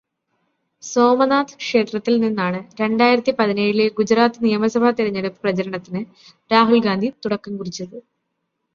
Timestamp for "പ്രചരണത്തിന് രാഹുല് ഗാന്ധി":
5.41-7.11